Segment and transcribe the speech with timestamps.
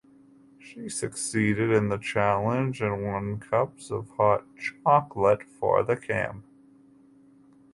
[0.57, 6.43] She succeeded in the challenge and won cups of hot chocolate for the camp.